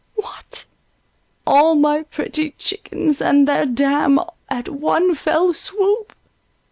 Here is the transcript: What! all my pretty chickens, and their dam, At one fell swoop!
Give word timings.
What! 0.15 0.65
all 1.45 1.75
my 1.75 2.01
pretty 2.01 2.55
chickens, 2.57 3.21
and 3.21 3.47
their 3.47 3.67
dam, 3.67 4.19
At 4.49 4.67
one 4.67 5.13
fell 5.13 5.53
swoop! 5.53 6.15